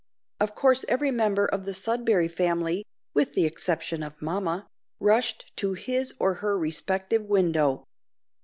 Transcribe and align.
Of 0.39 0.55
course 0.55 0.83
every 0.89 1.11
member 1.11 1.45
of 1.45 1.65
the 1.65 1.73
Sudberry 1.75 2.27
Family, 2.27 2.83
with 3.13 3.33
the 3.33 3.45
exception 3.45 4.01
of 4.01 4.19
"mamma," 4.19 4.65
rushed 4.99 5.55
to 5.57 5.73
his 5.73 6.15
or 6.19 6.33
her 6.41 6.57
respective 6.57 7.27
window. 7.27 7.83